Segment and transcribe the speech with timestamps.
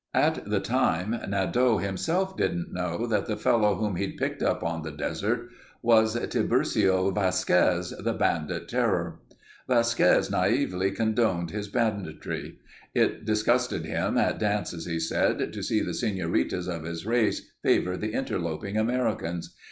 [0.15, 4.81] At the time, Nadeau himself didn't know that the fellow whom he'd picked up on
[4.81, 5.47] the desert
[5.83, 9.19] was Tiburcio Vasquez, the bandit terror.
[9.67, 12.57] Vasquez naively condoned his banditry.
[12.95, 17.95] It disgusted him at dances he said, to see the senoritas of his race favor
[17.95, 19.55] the interloping Americans.